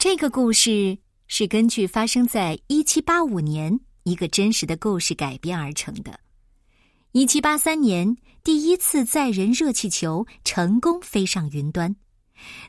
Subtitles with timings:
[0.00, 0.96] 这个故事
[1.28, 6.18] 是根据发生在一七八五年一个真实的故事改编而成的。
[7.12, 11.94] 一七八三年，第一次载人热气球成功飞上云端，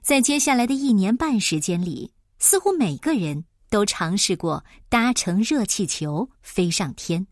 [0.01, 7.25] 在接下来的一年半时间里，似乎每个人都尝试过搭乘热气球飞上天。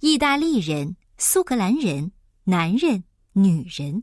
[0.00, 2.10] 意大利人、苏格兰人、
[2.42, 4.02] 男人、女人，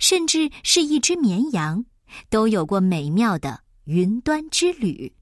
[0.00, 1.84] 甚至是一只绵羊，
[2.28, 3.60] 都有过美妙的。
[3.88, 5.14] 云端之旅，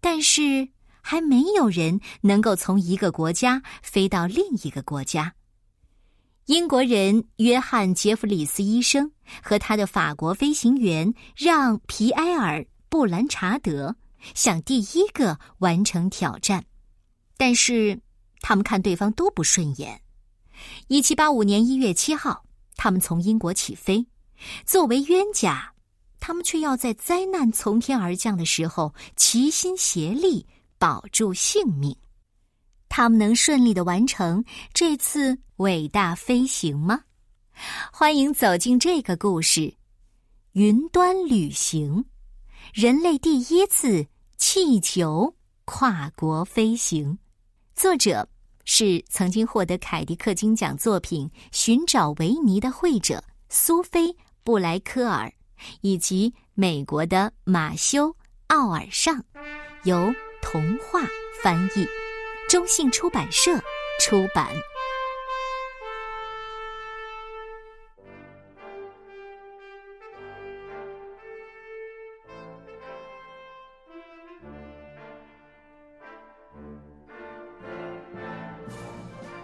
[0.00, 0.68] 但是
[1.00, 5.32] 还没有人能够从一个国家飞到另一个国家。
[6.46, 13.94] 英国人约翰·杰弗里斯医生和他的法国飞行员让·皮埃尔·布兰查德
[14.34, 16.64] 想第一个完成挑战，
[17.36, 18.00] 但是
[18.40, 20.02] 他们看对方都不顺眼。
[20.88, 22.44] 一七八五年一月七号，
[22.74, 24.04] 他们从英国起飞，
[24.66, 25.71] 作为冤家。
[26.24, 30.46] 他们却要在灾难从天而降的时候齐心协力
[30.78, 31.96] 保住性命。
[32.88, 37.00] 他们能顺利的完成这次伟大飞行吗？
[37.92, 39.74] 欢迎走进这个故事——
[40.54, 42.04] 云端旅行，
[42.72, 44.06] 人类第一次
[44.36, 45.34] 气球
[45.64, 47.18] 跨国飞行。
[47.74, 48.28] 作者
[48.64, 54.06] 是曾经获得凯迪克金奖作品《寻找维尼》的绘者苏菲·
[54.44, 55.32] 布莱科尔。
[55.80, 58.08] 以及美国的马修·
[58.48, 59.22] 奥尔尚，
[59.84, 61.02] 由童话
[61.42, 61.86] 翻译，
[62.48, 63.58] 中信出版社
[64.00, 64.48] 出版。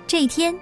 [0.07, 0.59] 这天，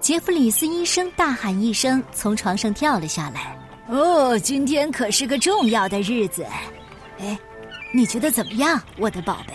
[0.00, 3.63] 杰弗里斯医生大喊一声，从床上跳了下来。
[3.94, 6.44] 哦，今天可是个重要的日子，
[7.20, 7.38] 哎，
[7.92, 9.54] 你觉得怎么样，我的宝贝？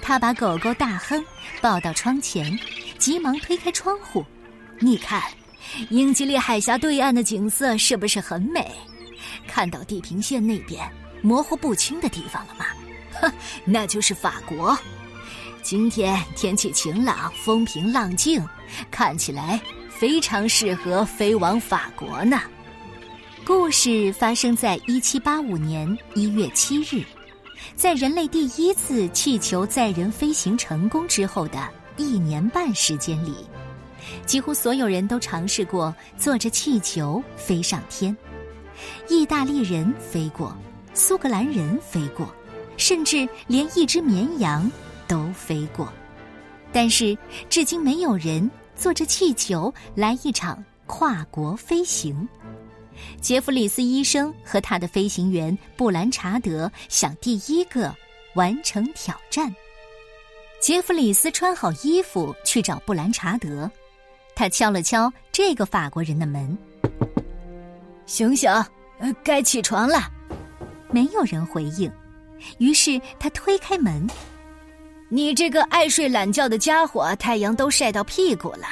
[0.00, 1.22] 他把狗狗大亨
[1.60, 2.58] 抱到窗前，
[2.96, 4.24] 急忙推开窗户。
[4.78, 5.22] 你看，
[5.90, 8.66] 英吉利海峡对岸的景色是不是很美？
[9.46, 10.80] 看到地平线那边
[11.20, 12.64] 模糊不清的地方了吗？
[13.20, 13.30] 哼，
[13.66, 14.74] 那就是法国。
[15.62, 18.42] 今天天气晴朗，风平浪静，
[18.90, 22.40] 看起来非常适合飞往法国呢。
[23.52, 27.04] 故事发生在一七八五年一月七日，
[27.74, 33.34] 在人类第一次气球载人飞行成功之后的一年半时间里，
[34.24, 38.16] 几乎所有人都尝试过坐着气球飞上天。
[39.08, 40.56] 意大利人飞过，
[40.94, 42.32] 苏格兰人飞过，
[42.76, 44.70] 甚至连一只绵羊
[45.08, 45.92] 都飞过，
[46.72, 47.18] 但是
[47.48, 52.28] 至今没有人坐着气球来一场跨国飞行。
[53.20, 57.94] 杰弗里斯医生和他的飞行员布兰查德想第一个
[58.34, 59.54] 完成挑战。
[60.60, 63.70] 杰弗里斯穿好衣服去找布兰查德，
[64.34, 66.56] 他敲了敲这个法国人的门
[68.04, 68.50] ：“醒醒，
[68.98, 70.10] 呃，该起床了。”
[70.92, 71.90] 没有人回应，
[72.58, 74.06] 于是他推开门
[75.08, 78.66] ：“你这个爱睡懒觉的家伙，太阳都晒到屁股了。”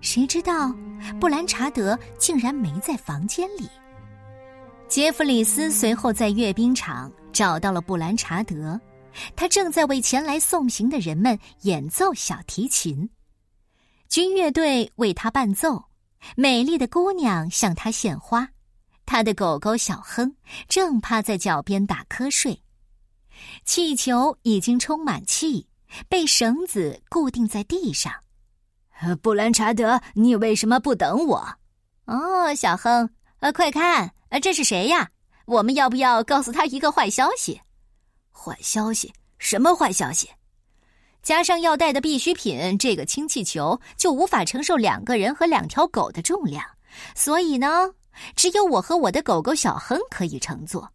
[0.00, 0.72] 谁知道，
[1.20, 3.68] 布兰查德竟然没在房间里。
[4.88, 8.80] 杰弗里斯随后在阅兵场找到了布兰查德，
[9.34, 13.08] 他正在为前来送行的人们演奏小提琴，
[14.08, 15.82] 军乐队为他伴奏，
[16.36, 18.48] 美丽的姑娘向他献花，
[19.04, 20.36] 他的狗狗小亨
[20.68, 22.62] 正趴在脚边打瞌睡，
[23.64, 25.66] 气球已经充满气，
[26.08, 28.12] 被绳子固定在地上。
[29.22, 31.46] 布兰查德，你为什么不等我？
[32.06, 33.08] 哦，小亨，
[33.40, 35.08] 呃，快看，呃，这是谁呀？
[35.44, 37.60] 我们要不要告诉他一个坏消息？
[38.32, 39.12] 坏消息？
[39.38, 40.28] 什么坏消息？
[41.22, 46.64] 加上要带的必需品，这个氢气球就无法承受两个人和两条狗的重量，
[47.14, 47.90] 所以呢，
[48.34, 50.88] 只有我和我的狗狗小亨可以乘坐。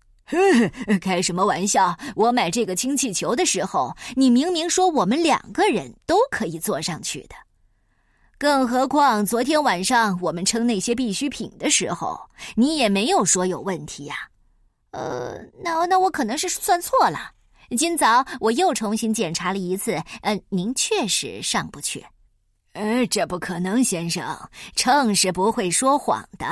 [1.01, 1.93] 开什么玩笑！
[2.15, 7.35] 我买这个氢气球的时候，你明明说我们两个人都可以坐上去的。
[8.41, 12.19] 更何况，昨天晚上我们称那些必需品的时候，
[12.55, 14.15] 你也没有说有问题呀。
[14.89, 17.33] 呃，那那我可能是算错了。
[17.77, 19.93] 今早我又重新检查了一次，
[20.23, 22.03] 呃，您确实上不去。
[22.73, 24.35] 呃，这不可能，先生，
[24.75, 26.47] 秤是不会说谎的。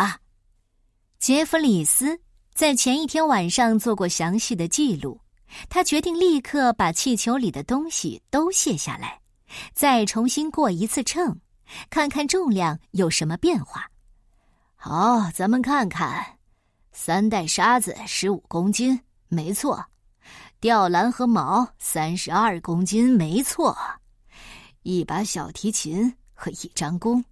[1.18, 2.20] 杰弗里斯
[2.54, 5.20] 在前一天晚上做过详细的记录，
[5.68, 9.20] 他决定立刻把气球里的东西都卸下来，
[9.74, 11.36] 再重新过一次秤。
[11.90, 13.90] 看看重量有什么变化。
[14.76, 16.38] 好，咱们看看，
[16.92, 19.86] 三袋沙子十五公斤，没错。
[20.60, 23.78] 吊篮和锚三十二公斤，没错。
[24.84, 27.24] 一把小提琴和一张弓，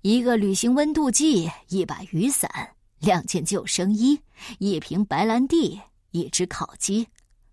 [0.00, 2.50] 一个旅行温度计，一把雨伞，
[2.98, 4.20] 两件救生衣，
[4.58, 5.80] 一瓶白兰地，
[6.10, 7.06] 一只烤鸡。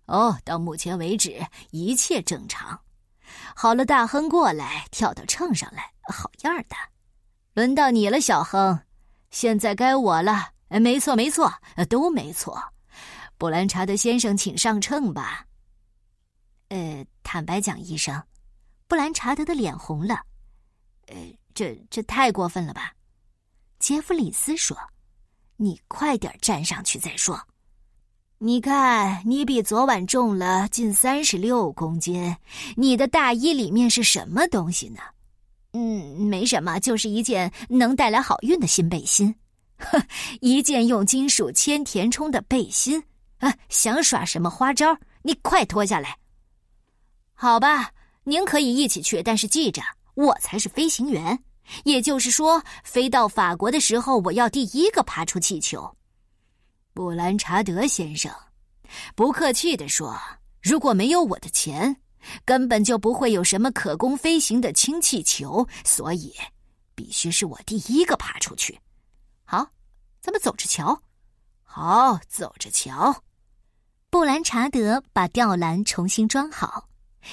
[0.06, 1.40] 哦，到目前为止
[1.70, 2.78] 一切正常。
[3.54, 6.76] 好了，大亨过来，跳到秤上来，好样的。
[7.54, 8.80] 轮到你了，小亨。
[9.30, 10.50] 现在该我了。
[10.80, 11.52] 没错，没错，
[11.88, 12.72] 都没错。
[13.36, 15.46] 布兰查德先生，请上秤吧。
[16.68, 18.22] 呃，坦白讲，医生，
[18.86, 20.14] 布兰查德的脸红了。
[21.08, 21.16] 呃，
[21.54, 22.92] 这这太过分了吧？
[23.80, 24.76] 杰弗里斯说
[25.56, 27.48] ：“你快点站上去再说。
[28.42, 32.34] 你看，你比昨晚重了近三十六公斤。
[32.74, 35.00] 你的大衣里面是什么东西呢？
[35.74, 39.34] 嗯，没什么，就是一件能带来好运的新背心。
[39.76, 40.02] 哼，
[40.40, 43.02] 一件用金属铅填充的背心。”
[43.40, 43.54] 啊！
[43.68, 44.96] 想耍什么花招？
[45.20, 46.16] 你快脱下来！
[47.34, 47.90] 好吧，
[48.24, 49.82] 您可以一起去，但是记着，
[50.14, 51.38] 我才是飞行员。
[51.84, 55.94] 也就是说，飞到法国的时候，我要第一个爬出气球。
[56.92, 58.32] 布兰查德先生，
[59.14, 60.18] 不客气地说，
[60.60, 61.96] 如果没有我的钱，
[62.44, 66.34] 根本就不会有什么可供飞行的氢气球，所以
[66.94, 68.78] 必须是我第一个爬出去。
[69.44, 69.66] 好，
[70.20, 71.00] 咱们走着瞧。
[71.62, 73.22] 好，走着瞧。
[74.10, 76.88] 布兰查德把吊篮重新装好，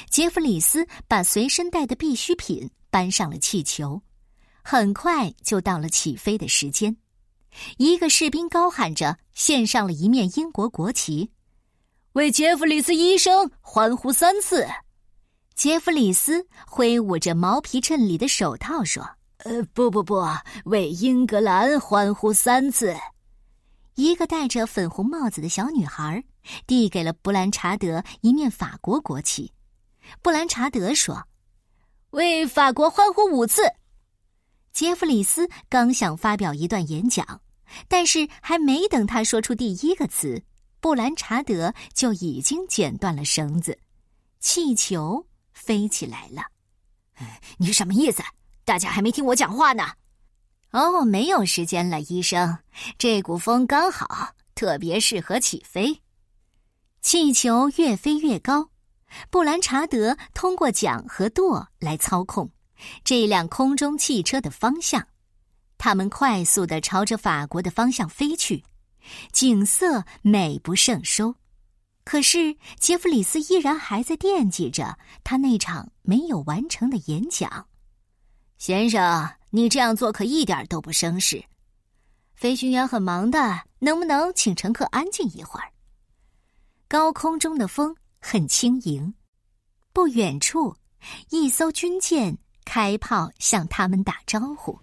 [0.10, 4.00] 杰弗里斯把随身带的必需品搬上了气球，
[4.62, 6.96] 很快就到了起飞的时间。
[7.78, 11.30] 一个士兵高喊着，献上了一面英国国旗，
[12.14, 14.68] 为杰弗里斯医生欢呼三次。
[15.54, 19.08] 杰弗里斯挥舞着毛皮衬里的手套说
[19.46, 20.26] ：“呃，不不不，
[20.66, 22.96] 为英格兰欢呼三次。”
[23.94, 26.24] 一个戴着粉红帽子的小女孩
[26.66, 29.54] 递给了布兰查德一面法国国旗。
[30.24, 31.24] 布兰查德说
[32.10, 33.62] ：“为法国欢呼五次。”
[34.74, 37.40] 杰弗里斯刚想发表一段演讲，
[37.88, 40.42] 但是还没等他说出第一个词，
[40.80, 43.78] 布兰查德就已经剪断了绳子，
[44.40, 46.44] 气球飞起来了。
[47.58, 48.22] 你什么意思？
[48.64, 49.84] 大家还没听我讲话呢。
[50.72, 52.60] 哦，没有时间了，医生。
[52.98, 56.02] 这股风刚好，特别适合起飞。
[57.02, 58.70] 气球越飞越高，
[59.30, 62.52] 布兰查德通过桨和舵来操控
[63.04, 65.08] 这辆空中汽车的方向。
[65.78, 68.64] 他们快速的朝着法国的方向飞去，
[69.32, 71.36] 景色美不胜收。
[72.04, 77.68] 可是杰弗里斯依然还在惦记着他那场没有完成的演讲，
[78.58, 79.30] 先生。
[79.50, 81.42] 你这样做可一点都不绅士。
[82.36, 85.72] 飞行员很忙的，能不能请乘客安静一会儿？
[86.90, 89.12] 高空中的风很轻盈，
[89.94, 90.76] 不远处，
[91.30, 94.78] 一艘军舰开炮向他们打招呼：“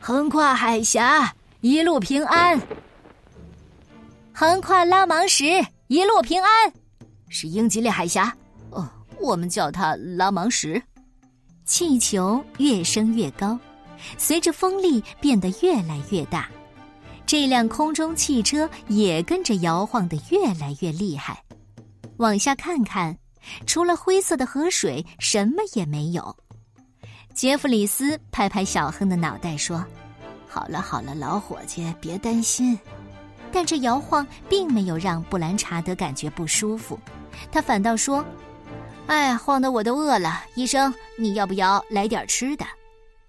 [0.00, 2.58] 横跨海峡，一路平安。
[4.32, 6.72] ”“横跨拉芒什，一路平安。”
[7.28, 8.34] 是英吉利海峡。
[8.70, 8.88] 哦，
[9.20, 10.82] 我们叫它拉芒什。
[11.66, 13.58] 气球越升越高，
[14.16, 16.48] 随着风力变得越来越大，
[17.26, 21.40] 这辆空中汽车也跟着摇晃的越来越厉害。
[22.16, 23.16] 往下看看，
[23.66, 26.34] 除了灰色的河水，什么也没有。
[27.34, 29.84] 杰弗里斯拍拍小亨的脑袋说
[30.46, 32.78] ：“好了好了，老伙计，别担心。”
[33.52, 36.98] 但这摇晃并没有让布兰查德感觉不舒服，
[37.50, 38.24] 他反倒说。
[39.06, 40.44] 哎，晃得我都饿了。
[40.54, 42.64] 医生，你要不要来点吃的？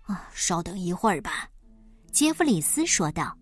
[0.04, 1.48] 啊，稍等一会儿吧。”
[2.12, 3.36] 杰弗里斯说道。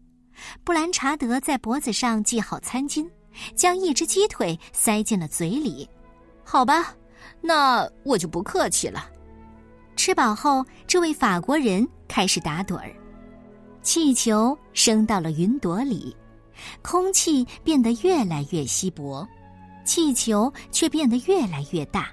[0.64, 3.06] 布兰查德在脖子上系好餐巾，
[3.56, 5.90] 将一只鸡腿塞进了嘴里。
[6.46, 6.96] 好吧，
[7.42, 9.10] 那我就不客气了。
[10.00, 12.90] 吃饱后，这位法国人开始打盹儿。
[13.82, 16.16] 气球升到了云朵里，
[16.82, 19.28] 空气变得越来越稀薄，
[19.84, 22.08] 气球却变得越来越大。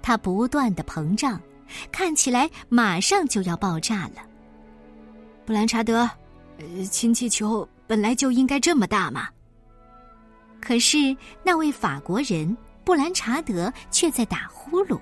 [0.00, 1.38] 它不断的膨胀，
[1.92, 4.22] 看起来马上就要爆炸了。
[5.44, 6.08] 布兰查德，
[6.56, 9.28] 呃，氢气球本来就应该这么大嘛。
[10.62, 11.14] 可是
[11.44, 14.98] 那位法国人布兰查德却在打呼噜。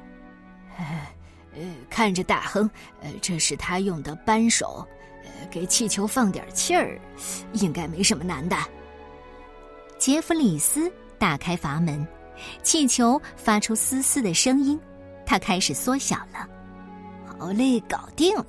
[1.54, 2.68] 呃，看着大亨，
[3.00, 4.86] 呃，这是他用的扳手，
[5.24, 7.00] 呃，给气球放点气儿，
[7.52, 8.56] 应该没什么难的。
[9.98, 12.06] 杰弗里斯打开阀门，
[12.62, 14.80] 气球发出嘶嘶的声音。
[15.26, 16.48] 它开始缩小了，
[17.38, 18.44] 好嘞，搞定了！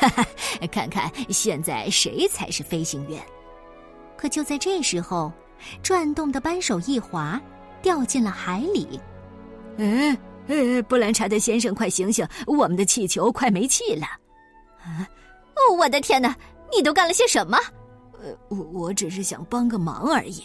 [0.00, 0.26] 哈哈，
[0.72, 3.22] 看看现在谁才是飞行员？
[4.16, 5.30] 可就在这时候，
[5.82, 7.38] 转动的扳手一滑，
[7.82, 8.98] 掉进了海里。
[9.76, 10.16] 哎
[10.48, 12.26] 哎，布兰查德先生，快醒醒！
[12.46, 14.06] 我们的气球快没气了！
[14.82, 15.08] 啊！
[15.54, 16.36] 哦，我的天哪！
[16.74, 17.58] 你都干了些什么？
[18.22, 20.42] 呃，我我只是想帮个忙而已。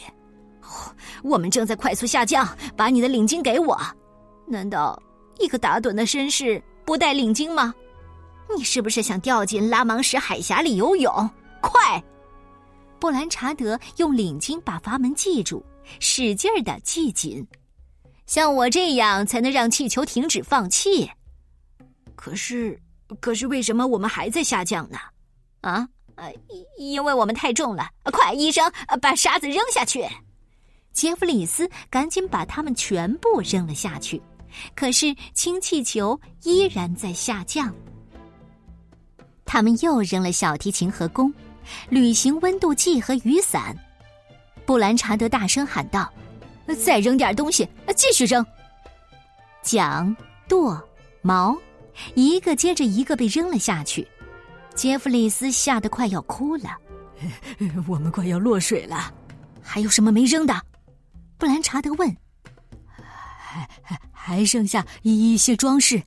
[1.23, 3.77] 我们正在快速下降，把你的领巾给我。
[4.47, 5.01] 难道
[5.37, 7.73] 一个打盹的绅士不带领巾吗？
[8.55, 11.29] 你是不是想掉进拉芒什海峡里游泳？
[11.61, 12.01] 快！
[12.99, 15.63] 布兰查德用领巾把阀门系住，
[15.99, 17.45] 使劲儿的系紧。
[18.29, 21.09] 像我这样才能让气球停止放气。
[22.13, 22.79] 可是，
[23.19, 24.99] 可是为什么我们还在下降呢？
[25.61, 26.31] 啊，呃，
[26.77, 27.89] 因为我们太重了。
[28.03, 28.71] 快，医生，
[29.01, 30.07] 把沙子扔下去。
[30.93, 34.21] 杰弗里斯赶紧把它们全部扔了下去。
[34.75, 37.73] 可是氢气球依然在下降。
[39.43, 41.33] 他们又扔了小提琴和弓。
[41.89, 43.75] 旅行温度计和雨伞，
[44.67, 46.11] 布兰查德大声喊道
[46.75, 48.45] ：“再扔点东西，继续扔！”
[49.61, 50.15] 桨、
[50.47, 50.81] 舵、
[51.23, 51.57] 锚，
[52.15, 54.07] 一个接着一个被扔了下去。
[54.75, 56.77] 杰弗里斯吓得快要哭了。
[57.87, 59.13] 我们快要落水了，
[59.61, 60.53] 还有什么没扔的？
[61.37, 62.17] 布兰查德问。
[63.41, 66.01] 还还剩下一些装饰。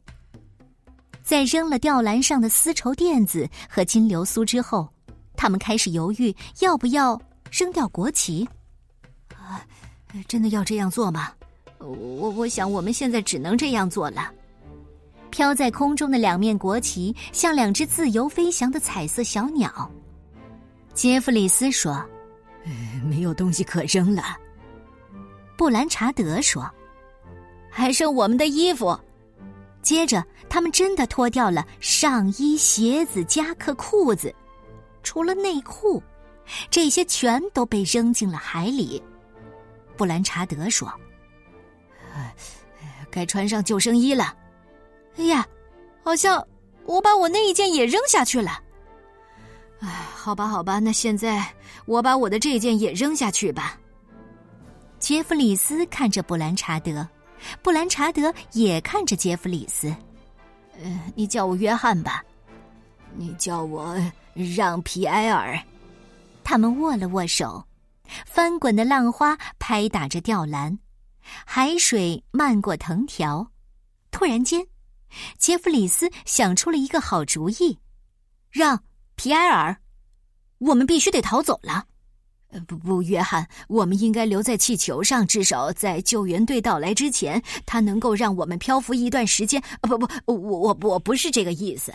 [1.22, 4.88] 在扔了吊篮上的丝绸垫子和金流苏之后。
[5.34, 8.48] 他们开始犹豫，要不要扔掉国旗？
[9.34, 9.60] 啊，
[10.28, 11.32] 真的要这样做吗？
[11.78, 14.30] 我我想，我们现在只能这样做了。
[15.30, 19.90] 飘在空中的两面国旗像两只自由飞翔的彩色小鸟。
[20.94, 22.04] 杰弗里斯说
[23.08, 24.36] ：“没有东西可扔了。”
[25.56, 26.70] 布兰查德说
[27.70, 28.98] ：“还剩我们的衣服。”
[29.80, 34.32] 接着，他们真的脱掉了上衣、鞋子、夹克、裤子。
[35.02, 36.00] 除了内裤，
[36.70, 39.02] 这些全都被扔进了海里。
[40.02, 40.92] 布兰查德说
[43.08, 44.36] ：“该穿上救生衣了。”
[45.16, 45.46] 哎呀，
[46.02, 46.44] 好像
[46.86, 48.60] 我把我那一件也扔下去了。
[49.78, 51.46] 哎，好吧，好吧，那现在
[51.84, 53.78] 我把我的这件也扔下去吧。
[54.98, 57.06] 杰弗里斯看着布兰查德，
[57.62, 59.86] 布兰查德也看着杰弗里斯。
[60.82, 62.24] 呃，你叫我约翰吧。
[63.14, 63.96] 你叫我。
[64.34, 65.56] 让皮埃尔，
[66.42, 67.64] 他们握了握手。
[68.26, 70.78] 翻滚的浪花拍打着吊篮，
[71.44, 73.50] 海水漫过藤条。
[74.10, 74.66] 突然间，
[75.38, 77.78] 杰弗里斯想出了一个好主意：
[78.50, 78.82] 让
[79.14, 79.76] 皮埃尔，
[80.58, 81.86] 我们必须得逃走了。
[82.68, 89.62] 不不，约翰，我们应该留在气球上，至少在救援队到来之前，它能够让我们漂浮一段时间。
[89.80, 91.90] 不不，我我我不是这个意思。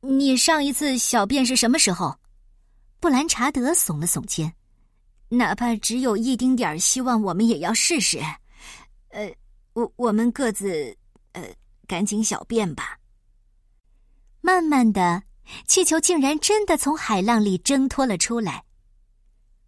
[0.00, 2.16] 你上一次小便是什么时候？
[2.98, 4.52] 布兰查德耸了耸肩，
[5.28, 8.18] 哪怕只有一丁点儿希望，我们也要试试。
[9.10, 9.30] 呃，
[9.74, 10.96] 我我们各自
[11.32, 11.42] 呃，
[11.86, 12.98] 赶紧小便吧。
[14.40, 15.22] 慢慢的，
[15.66, 18.64] 气球竟然真的从海浪里挣脱了出来。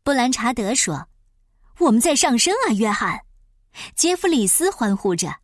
[0.03, 1.09] 布兰查德说
[1.79, 3.21] ：“我们在上升啊，约翰！”
[3.95, 5.35] 杰弗里斯欢呼着：“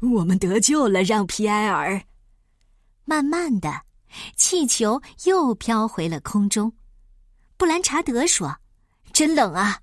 [0.00, 2.02] 我们得救了，让皮埃尔！”
[3.04, 3.82] 慢慢的。
[4.36, 6.72] 气球又飘回了空中。
[7.58, 8.56] 布兰查德说
[9.16, 9.80] ：“真冷啊。”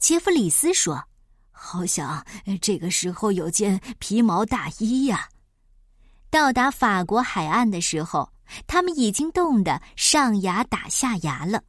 [0.00, 1.04] 杰弗里斯说
[1.52, 2.26] ：“好想
[2.60, 5.28] 这个时候有件皮毛大衣呀。”
[6.28, 8.28] 到达法国海岸的时候，
[8.66, 11.62] 他们已经冻得上牙打下牙了。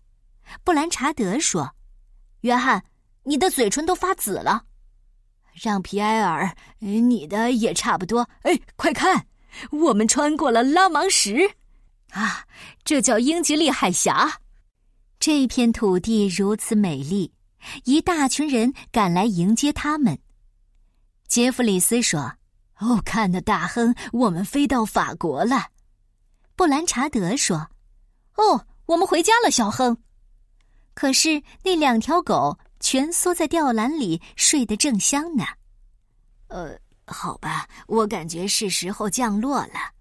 [0.63, 1.75] 布兰查德说
[2.41, 2.83] ：“约翰，
[3.21, 4.63] 你的嘴唇都发紫了。”
[5.53, 8.27] 让皮埃尔，你的也差不多。
[8.41, 9.27] 哎，快看，
[9.69, 11.35] 我们穿过了拉芒什。
[12.09, 12.47] 啊，
[12.83, 14.39] 这叫英吉利海峡。
[15.19, 17.33] 这片土地如此美丽，
[17.83, 20.17] 一大群人赶来迎接他们。
[21.27, 22.35] 杰弗里斯说
[22.79, 25.67] ：“哦，看那大亨，我们飞到法国了。”
[26.55, 27.69] 布兰查德说
[28.35, 29.97] ：“哦，我们回家了，小亨。”
[30.95, 35.43] 可是那两条狗蜷缩在吊篮里，睡得正香呢。
[36.47, 39.91] 呃，好吧，我感觉是时候降落了。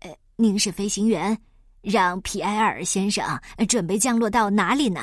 [0.00, 1.38] 呃，您是飞行员。
[1.88, 3.26] 让皮埃尔先生
[3.66, 5.00] 准备降落到哪里呢？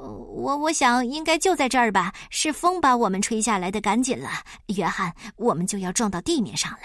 [0.00, 2.12] 我我想应该就在这儿吧。
[2.30, 4.30] 是风把我们吹下来的，赶紧了，
[4.74, 6.78] 约翰，我们就要撞到地面上了。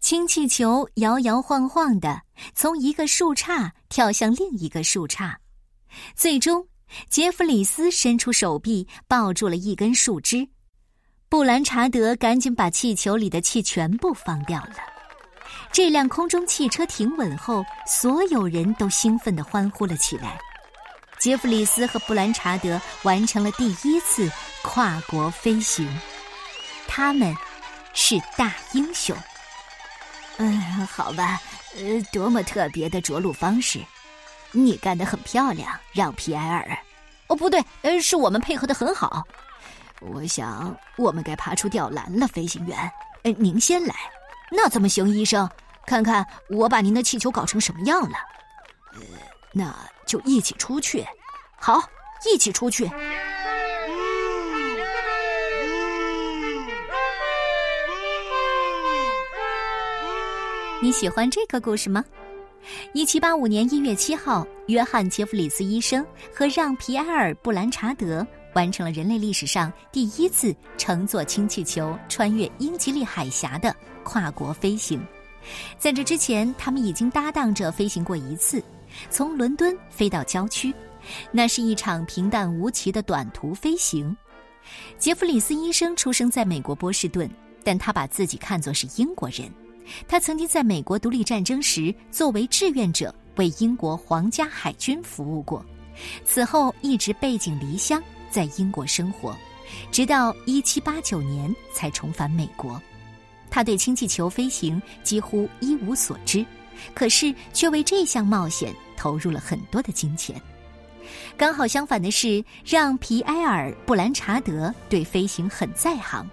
[0.00, 2.22] 氢气球摇摇晃晃的
[2.54, 5.34] 从一个树杈跳向另一个树杈，
[6.14, 6.66] 最终，
[7.10, 10.48] 杰弗里斯伸出手臂抱住了一根树枝，
[11.28, 14.97] 布兰查德赶紧把气球里的气全部放掉了。
[15.72, 20.38] 这辆空中汽车停稳后，所有人都兴奋地欢呼了起来。
[21.18, 24.30] 杰弗里斯和布兰查德完成了第一次
[24.62, 25.88] 跨国飞行，
[26.86, 27.34] 他们
[27.92, 29.16] 是大英雄。
[30.36, 31.40] 嗯，好吧，
[31.76, 33.80] 呃，多么特别的着陆方式！
[34.52, 36.78] 你干得很漂亮，让皮埃尔。
[37.26, 39.22] 哦，不对，呃，是我们配合的很好。
[40.00, 42.78] 我想我们该爬出吊篮了，飞行员。
[43.24, 43.94] 呃，您先来。
[44.50, 45.48] 那怎么行，医生？
[45.86, 48.16] 看看我把您的气球搞成什么样了。
[48.94, 49.00] 呃，
[49.52, 49.74] 那
[50.06, 51.04] 就一起出去。
[51.58, 51.82] 好，
[52.30, 52.90] 一起出去。
[60.80, 62.04] 你喜欢这个故事吗？
[62.92, 73.74] 一七八五年一月七号，约翰·杰弗里斯医生和让·皮埃尔·布兰查德完成了人类历史上第一次乘坐氢气球穿越英吉利海峡的
[74.08, 74.98] 跨国飞行。
[75.78, 78.62] 在这之前，他们已经搭档着飞行过一次，
[79.10, 80.74] 从伦敦飞到郊区，
[81.30, 84.16] 那是一场平淡无奇的短途飞行。
[84.96, 87.30] 杰弗里斯医生出生在美国波士顿，
[87.62, 89.52] 但他把自己看作是英国人。
[90.06, 95.62] 他曾经在美国独立战争时作为志愿者为英国皇家海军服务过，
[96.24, 99.36] 此后一直背井离乡在英国生活，
[99.92, 102.80] 直到1789年才重返美国。
[103.50, 106.44] 他对氢气球飞行几乎一无所知，
[106.94, 110.40] 可是却为这项冒险投入了很多的金钱。
[111.36, 116.28] 刚好相反的是，让皮埃尔·布兰查德对飞行很在行。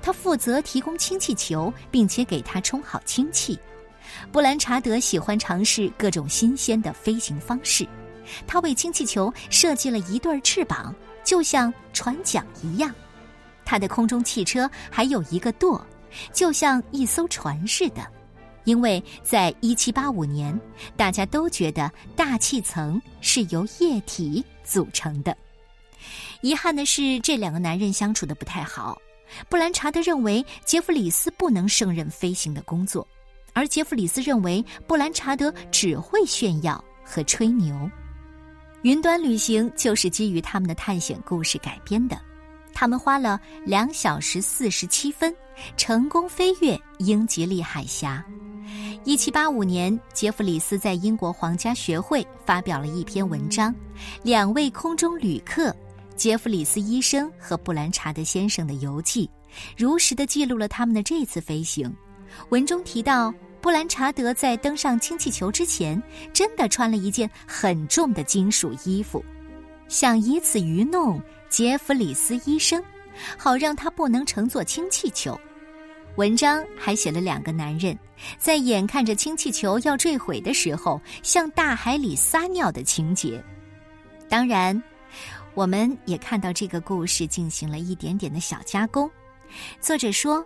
[0.00, 3.58] 他负责提供氢气球，并且给他充好氢气。
[4.32, 7.86] 布兰查德喜欢尝试各种新鲜的飞行方式。
[8.46, 12.94] 他为氢气球设计了一对翅膀，就像船桨一样。
[13.64, 15.84] 他的空中汽车还有一个舵，
[16.32, 18.06] 就像一艘船似的。
[18.64, 20.58] 因为在一七八五年，
[20.96, 25.36] 大家都觉得大气层是由液体组成的。
[26.40, 28.96] 遗憾的是，这两个男人相处的不太好。
[29.48, 33.06] 布兰查德认为杰弗里斯不能胜任飞行的工作，
[33.52, 37.90] 而杰弗里斯认为布兰查德只会炫耀和吹牛。
[38.82, 42.18] 云端旅行就是基于他们的探险故事改编的。
[42.72, 45.34] 他们花了两小时四十七分，
[45.76, 48.24] 成功飞越英吉利海峡。
[49.04, 53.72] 一七八五年，杰弗里斯在英国皇家学会发表了一篇文章，
[54.22, 55.70] 《两位空中旅客》。
[56.16, 59.28] 杰弗里斯医生和布兰查德先生的游记，
[59.76, 61.92] 如实的记录了他们的这次飞行。
[62.50, 66.00] 文中提到，布兰查德在登上氢气球之前，
[66.32, 69.24] 真的穿了一件很重的金属衣服，
[69.88, 72.80] 想以此愚弄杰弗里斯医生，
[73.36, 75.38] 好让他不能乘坐氢气球。
[76.16, 77.98] 文章还写了两个男人
[78.38, 83.42] 在眼看着氢气球要坠毁的时候，向大海里撒尿的情节。
[84.28, 84.82] 当然。
[85.54, 89.08] 我们也看到这个故事进行了一点点的小加工。
[89.80, 90.44] 作者说：“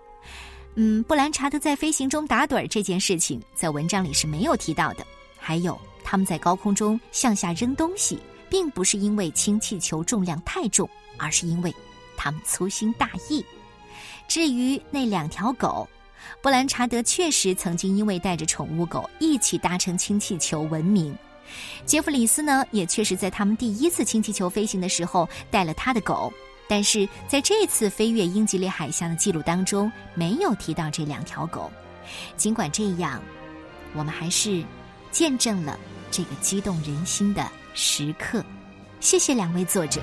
[0.76, 5.06] 嗯，布兰查德在飞行中打盹这件事情，在文章里是没有提到的。
[5.38, 8.18] 还有，他们在高空中向下扔东西，
[8.50, 11.74] 并不是因为氢气球重量太重，而是因为
[12.18, 13.42] 他们粗心大意。
[14.26, 15.88] 至于那两条狗，
[16.42, 21.16] 布兰查德确实曾经因为带着宠物狗一起搭乘氢气球闻名。”
[21.86, 26.30] 杰弗里斯呢，也确实在他们第一次氢气球飞行的时候带了他的狗，
[26.68, 31.72] 但是在这次飞越英吉利海峡的记录当中没有提到这两条狗。
[32.36, 33.22] 尽管这样，
[33.94, 34.62] 我们还是
[35.10, 38.44] 见证了这个激动人心的时刻。
[39.00, 40.02] 谢谢两位作者。